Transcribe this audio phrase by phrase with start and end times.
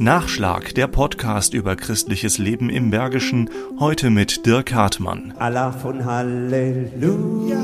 [0.00, 5.34] Nachschlag, der Podcast über christliches Leben im Bergischen, heute mit Dirk Hartmann.
[5.38, 7.58] Allah von Halleluja.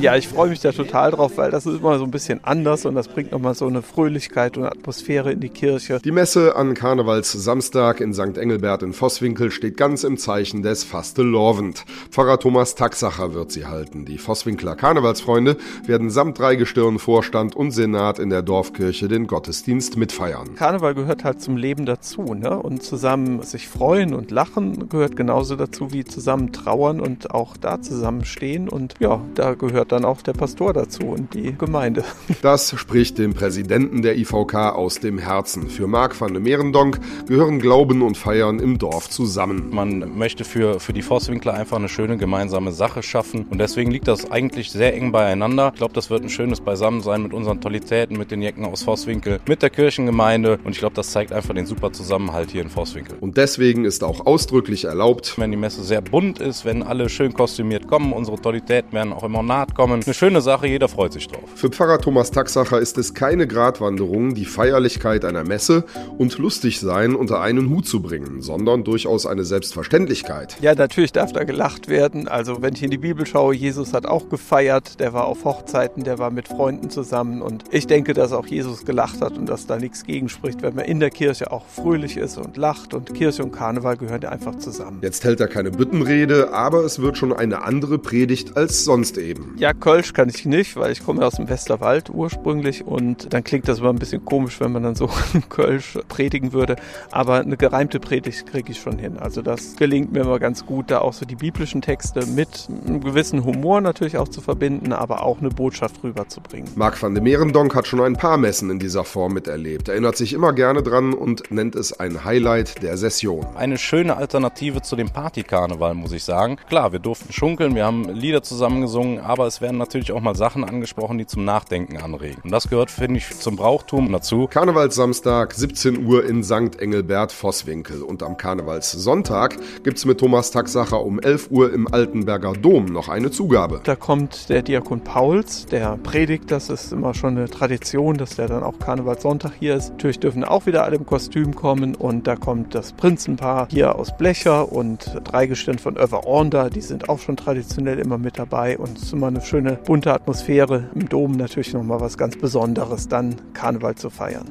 [0.00, 2.86] Ja, ich freue mich da total drauf, weil das ist immer so ein bisschen anders
[2.86, 6.00] und das bringt nochmal so eine Fröhlichkeit und Atmosphäre in die Kirche.
[6.02, 8.38] Die Messe an Karnevalssamstag in St.
[8.38, 11.84] Engelbert in Vosswinkel steht ganz im Zeichen des Fastelovend.
[12.10, 14.06] Pfarrer Thomas Taxacher wird sie halten.
[14.06, 20.54] Die Vosswinkler Karnevalsfreunde werden samt Dreigestirn, Vorstand und Senat in der Dorfkirche den Gottesdienst mitfeiern.
[20.54, 22.22] Karneval gehört halt zum Leben dazu.
[22.34, 22.58] Ne?
[22.58, 27.82] Und zusammen sich freuen und lachen gehört genauso dazu wie zusammen trauern und auch da
[27.82, 28.68] zusammen stehen.
[28.68, 32.04] Und ja, da gehört dann auch der Pastor dazu und die Gemeinde.
[32.42, 35.68] Das spricht dem Präsidenten der IVK aus dem Herzen.
[35.68, 39.70] Für Marc van de Merendonk gehören Glauben und Feiern im Dorf zusammen.
[39.70, 43.46] Man möchte für, für die Forstwinkler einfach eine schöne gemeinsame Sache schaffen.
[43.50, 45.70] Und deswegen liegt das eigentlich sehr eng beieinander.
[45.72, 49.40] Ich glaube, das wird ein schönes Beisammensein mit unseren Tolitäten, mit den Jecken aus Forstwinkel,
[49.48, 50.58] mit der Kirchengemeinde.
[50.62, 53.16] Und ich glaube, das zeigt einfach den super Zusammenhalt hier in Forstwinkel.
[53.18, 57.32] Und deswegen ist auch ausdrücklich erlaubt, Wenn die Messe sehr bunt ist, wenn alle schön
[57.32, 60.02] kostümiert kommen, unsere Tolitäten werden auch immer naht kommen.
[60.04, 61.44] Eine schöne Sache, jeder freut sich drauf.
[61.54, 65.84] Für Pfarrer Thomas Taxacher ist es keine Gratwanderung, die Feierlichkeit einer Messe
[66.18, 70.58] und lustig sein unter einen Hut zu bringen, sondern durchaus eine Selbstverständlichkeit.
[70.60, 72.28] Ja, natürlich darf da gelacht werden.
[72.28, 76.04] Also wenn ich in die Bibel schaue, Jesus hat auch gefeiert, der war auf Hochzeiten,
[76.04, 79.66] der war mit Freunden zusammen und ich denke, dass auch Jesus gelacht hat und dass
[79.66, 83.14] da nichts gegen spricht, wenn man in der Kirche auch fröhlich ist und lacht und
[83.14, 85.00] Kirche und Karneval gehören ja einfach zusammen.
[85.02, 89.54] Jetzt hält er keine Büttenrede, aber es wird schon eine andere Predigt als sonst eben.
[89.58, 93.44] Ja, Kölsch kann ich nicht, weil ich komme ja aus dem Westerwald ursprünglich und dann
[93.44, 95.08] klingt das immer ein bisschen komisch, wenn man dann so
[95.48, 96.76] Kölsch predigen würde.
[97.10, 99.18] Aber eine gereimte Predigt kriege ich schon hin.
[99.18, 103.00] Also das gelingt mir immer ganz gut, da auch so die biblischen Texte mit einem
[103.00, 106.70] gewissen Humor natürlich auch zu verbinden, aber auch eine Botschaft rüberzubringen.
[106.74, 110.32] Marc van de Merendonk hat schon ein paar Messen in dieser Form miterlebt, erinnert sich
[110.32, 113.46] immer gerne dran und nennt es ein Highlight der Session.
[113.54, 116.56] Eine schöne Alternative zu dem Partykarneval, muss ich sagen.
[116.68, 120.64] Klar, wir durften schunkeln, wir haben Lieder zusammengesungen, aber es werden natürlich auch mal Sachen
[120.64, 122.40] angesprochen, die zum Nachdenken anregen.
[122.42, 124.46] Und das gehört, finde ich, zum Brauchtum dazu.
[124.46, 126.78] Karnevalssamstag, 17 Uhr in St.
[126.78, 128.02] Engelbert Vosswinkel.
[128.02, 133.30] Und am Karnevalssonntag gibt's mit Thomas Taxacher um 11 Uhr im Altenberger Dom noch eine
[133.30, 133.80] Zugabe.
[133.84, 138.48] Da kommt der Diakon Pauls, der predigt, das ist immer schon eine Tradition, dass der
[138.48, 139.90] dann auch Karnevalssonntag hier ist.
[139.90, 144.16] Natürlich dürfen auch wieder alle im Kostüm kommen und da kommt das Prinzenpaar hier aus
[144.16, 148.96] Blecher und Dreigestirn von Över Ornda, die sind auch schon traditionell immer mit dabei und
[148.96, 153.34] es ist immer eine schöne bunte Atmosphäre im Dom natürlich nochmal was ganz Besonderes, dann
[153.52, 154.46] Karneval zu feiern.